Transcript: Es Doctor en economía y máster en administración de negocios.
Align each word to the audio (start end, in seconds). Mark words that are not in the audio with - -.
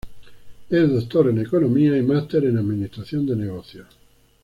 Es 0.67 0.89
Doctor 0.91 1.29
en 1.29 1.37
economía 1.41 1.95
y 1.95 2.01
máster 2.01 2.45
en 2.45 2.57
administración 2.57 3.23
de 3.27 3.35
negocios. 3.35 3.85